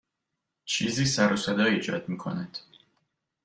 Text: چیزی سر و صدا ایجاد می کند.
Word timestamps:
چیزی 0.65 1.05
سر 1.05 1.33
و 1.33 1.37
صدا 1.37 1.63
ایجاد 1.63 2.09
می 2.09 2.17
کند. 2.17 2.57